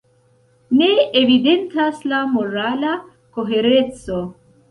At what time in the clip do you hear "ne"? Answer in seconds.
0.79-0.87